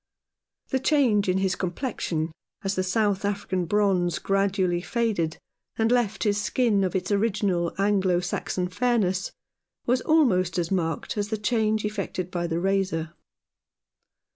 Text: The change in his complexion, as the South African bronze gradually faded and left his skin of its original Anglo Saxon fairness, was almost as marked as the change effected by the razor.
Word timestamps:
The 0.69 0.79
change 0.79 1.29
in 1.29 1.37
his 1.37 1.55
complexion, 1.55 2.31
as 2.63 2.73
the 2.73 2.81
South 2.81 3.23
African 3.23 3.65
bronze 3.65 4.17
gradually 4.17 4.81
faded 4.81 5.37
and 5.75 5.91
left 5.91 6.23
his 6.23 6.41
skin 6.41 6.83
of 6.83 6.95
its 6.95 7.11
original 7.11 7.71
Anglo 7.77 8.19
Saxon 8.19 8.67
fairness, 8.67 9.31
was 9.85 10.01
almost 10.01 10.57
as 10.57 10.71
marked 10.71 11.17
as 11.19 11.27
the 11.27 11.37
change 11.37 11.85
effected 11.85 12.31
by 12.31 12.47
the 12.47 12.59
razor. 12.59 13.13